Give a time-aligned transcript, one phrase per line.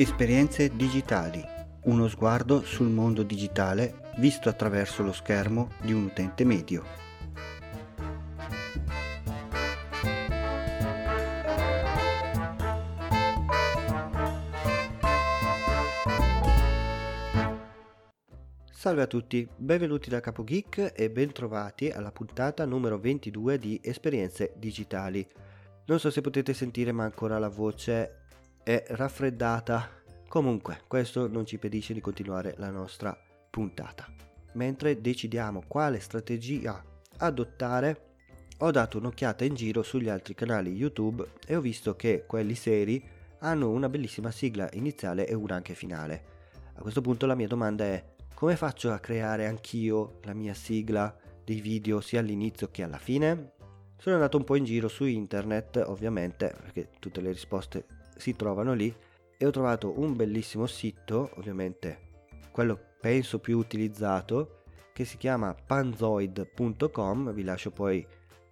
[0.00, 1.44] Esperienze digitali.
[1.86, 6.84] Uno sguardo sul mondo digitale visto attraverso lo schermo di un utente medio.
[18.70, 24.52] Salve a tutti, benvenuti da Capo Geek e bentrovati alla puntata numero 22 di Esperienze
[24.54, 25.26] digitali.
[25.86, 28.26] Non so se potete sentire ma ancora la voce
[28.68, 29.88] è raffreddata.
[30.28, 33.18] Comunque, questo non ci impedisce di continuare la nostra
[33.48, 34.06] puntata.
[34.52, 36.84] Mentre decidiamo quale strategia
[37.16, 38.02] adottare,
[38.58, 43.02] ho dato un'occhiata in giro sugli altri canali YouTube e ho visto che quelli seri
[43.38, 46.24] hanno una bellissima sigla iniziale e una anche finale.
[46.74, 51.16] A questo punto la mia domanda è come faccio a creare anch'io la mia sigla
[51.42, 53.52] dei video sia all'inizio che alla fine?
[53.96, 58.74] Sono andato un po' in giro su internet, ovviamente, perché tutte le risposte si trovano
[58.74, 58.94] lì
[59.36, 62.06] e ho trovato un bellissimo sito, ovviamente
[62.50, 68.04] quello penso più utilizzato, che si chiama panzoid.com, vi lascio poi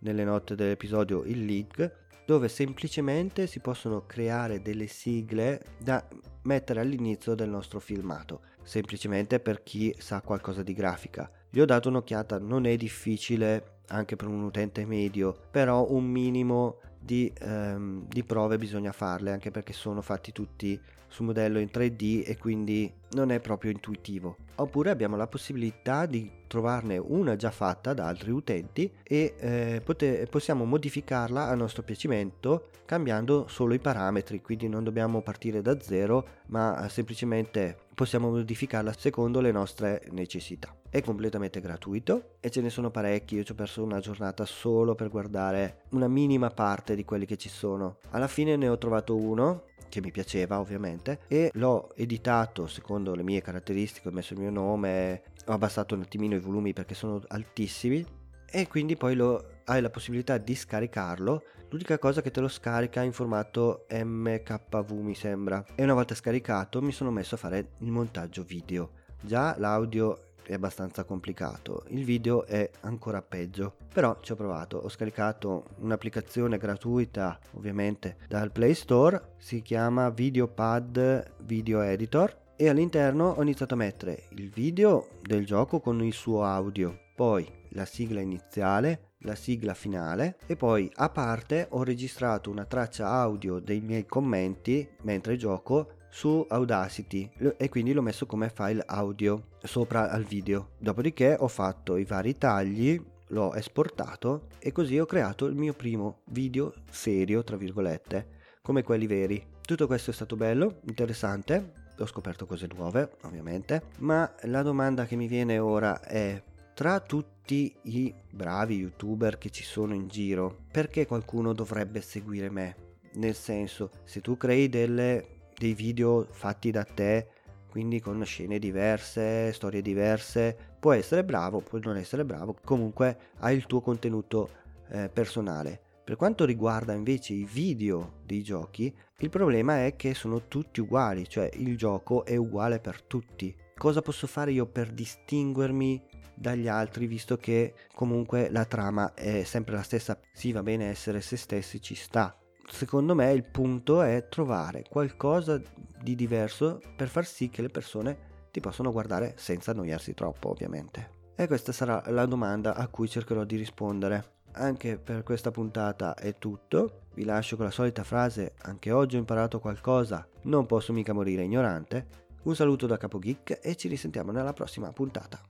[0.00, 6.06] nelle note dell'episodio il link, dove semplicemente si possono creare delle sigle da
[6.42, 11.30] mettere all'inizio del nostro filmato, semplicemente per chi sa qualcosa di grafica.
[11.48, 16.80] Gli ho dato un'occhiata, non è difficile anche per un utente medio, però un minimo
[17.04, 22.24] di, ehm, di, prove bisogna farle anche perché sono fatti tutti su modello in 3D
[22.26, 24.36] e quindi non è proprio intuitivo.
[24.56, 30.28] Oppure abbiamo la possibilità di trovarne una già fatta da altri utenti e eh, poter,
[30.28, 36.42] possiamo modificarla a nostro piacimento cambiando solo i parametri, quindi non dobbiamo partire da zero
[36.46, 40.74] ma semplicemente possiamo modificarla secondo le nostre necessità.
[40.88, 44.94] È completamente gratuito e ce ne sono parecchi, io ci ho perso una giornata solo
[44.94, 47.96] per guardare una minima parte di quelli che ci sono.
[48.10, 49.64] Alla fine ne ho trovato uno
[49.94, 54.50] che mi piaceva ovviamente e l'ho editato secondo le mie caratteristiche, ho messo il mio
[54.50, 58.04] nome, ho abbassato un attimino i volumi perché sono altissimi
[58.50, 61.42] e quindi poi lo, hai la possibilità di scaricarlo.
[61.70, 65.64] L'unica cosa che te lo scarica in formato MKV mi sembra.
[65.74, 68.90] E una volta scaricato mi sono messo a fare il montaggio video.
[69.20, 74.88] Già l'audio è abbastanza complicato, il video è ancora peggio, però ci ho provato, ho
[74.88, 83.42] scaricato un'applicazione gratuita ovviamente dal Play Store, si chiama Videopad Video Editor e all'interno ho
[83.42, 89.14] iniziato a mettere il video del gioco con il suo audio, poi la sigla iniziale,
[89.24, 94.86] la sigla finale e poi a parte ho registrato una traccia audio dei miei commenti
[95.02, 100.68] mentre gioco su Audacity e quindi l'ho messo come file audio sopra al video.
[100.78, 106.20] Dopodiché ho fatto i vari tagli, l'ho esportato e così ho creato il mio primo
[106.26, 108.28] video serio, tra virgolette,
[108.62, 109.44] come quelli veri.
[109.60, 115.16] Tutto questo è stato bello, interessante, ho scoperto cose nuove, ovviamente, ma la domanda che
[115.16, 116.40] mi viene ora è
[116.74, 122.76] tra tutti i bravi youtuber che ci sono in giro, perché qualcuno dovrebbe seguire me?
[123.14, 127.28] Nel senso, se tu crei delle, dei video fatti da te,
[127.68, 133.56] quindi con scene diverse, storie diverse, puoi essere bravo, puoi non essere bravo, comunque hai
[133.56, 134.48] il tuo contenuto
[134.90, 135.80] eh, personale.
[136.04, 141.28] Per quanto riguarda invece i video dei giochi, il problema è che sono tutti uguali,
[141.28, 143.54] cioè il gioco è uguale per tutti.
[143.76, 146.00] Cosa posso fare io per distinguermi
[146.34, 151.20] dagli altri visto che comunque la trama è sempre la stessa sì va bene essere
[151.20, 152.36] se stessi ci sta
[152.68, 155.60] secondo me il punto è trovare qualcosa
[156.00, 161.10] di diverso per far sì che le persone ti possano guardare senza annoiarsi troppo ovviamente.
[161.34, 164.32] E questa sarà la domanda a cui cercherò di rispondere.
[164.52, 167.00] Anche per questa puntata è tutto.
[167.14, 171.42] Vi lascio con la solita frase anche oggi ho imparato qualcosa non posso mica morire
[171.42, 175.40] ignorante un saluto da Capo Geek e ci risentiamo nella prossima puntata